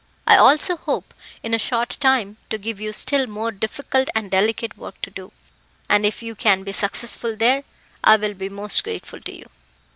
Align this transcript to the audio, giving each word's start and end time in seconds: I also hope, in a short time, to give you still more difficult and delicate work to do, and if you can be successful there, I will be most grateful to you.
I 0.25 0.35
also 0.35 0.77
hope, 0.77 1.13
in 1.43 1.53
a 1.53 1.59
short 1.59 1.91
time, 1.99 2.37
to 2.49 2.57
give 2.57 2.81
you 2.81 2.91
still 2.91 3.27
more 3.27 3.51
difficult 3.51 4.09
and 4.15 4.31
delicate 4.31 4.75
work 4.75 4.99
to 5.03 5.11
do, 5.11 5.31
and 5.87 6.07
if 6.07 6.23
you 6.23 6.33
can 6.33 6.63
be 6.63 6.71
successful 6.71 7.35
there, 7.35 7.63
I 8.03 8.15
will 8.15 8.33
be 8.33 8.49
most 8.49 8.83
grateful 8.83 9.21
to 9.21 9.31
you. 9.31 9.47